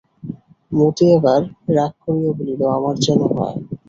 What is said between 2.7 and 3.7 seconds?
আমার যেন হয়!